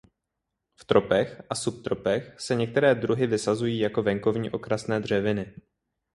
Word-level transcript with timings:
V 0.79 0.85
tropech 0.85 1.41
a 1.49 1.55
subtropech 1.55 2.35
se 2.39 2.55
některé 2.55 2.95
druhy 2.95 3.27
vysazují 3.27 3.79
jako 3.79 4.03
venkovní 4.03 4.49
okrasné 4.49 4.99
dřeviny. 4.99 5.55